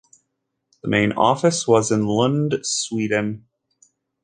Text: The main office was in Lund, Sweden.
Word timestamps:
The 0.81 0.89
main 0.89 1.11
office 1.11 1.67
was 1.67 1.91
in 1.91 2.07
Lund, 2.07 2.55
Sweden. 2.63 3.45